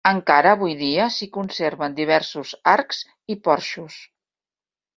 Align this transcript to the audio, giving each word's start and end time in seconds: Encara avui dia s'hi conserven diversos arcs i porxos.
Encara 0.09 0.53
avui 0.57 0.71
dia 0.79 1.05
s'hi 1.15 1.27
conserven 1.37 1.99
diversos 2.01 2.55
arcs 2.73 3.05
i 3.35 3.39
porxos. 3.49 4.03